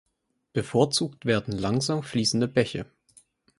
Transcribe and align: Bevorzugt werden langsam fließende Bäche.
Bevorzugt 0.53 1.25
werden 1.27 1.55
langsam 1.55 2.01
fließende 2.01 2.47
Bäche. 2.47 2.87